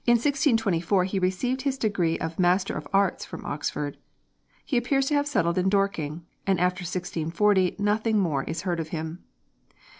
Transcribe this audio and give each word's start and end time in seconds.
In 0.07 0.13
1624 0.13 1.03
he 1.03 1.19
received 1.19 1.61
his 1.61 1.77
degree 1.77 2.17
of 2.17 2.39
Master 2.39 2.73
of 2.75 2.87
Arts 2.91 3.23
from 3.23 3.45
Oxford. 3.45 3.97
He 4.65 4.75
appears 4.75 5.05
to 5.09 5.13
have 5.13 5.27
settled 5.27 5.59
in 5.59 5.69
Dorking, 5.69 6.25
and 6.47 6.59
after 6.59 6.81
1640 6.81 7.75
nothing 7.77 8.17
more 8.17 8.43
is 8.45 8.63
heard 8.63 8.79
of 8.79 8.87
him. 8.89 9.23